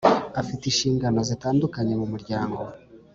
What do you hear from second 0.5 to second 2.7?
inshingano zitandukanye mu muryango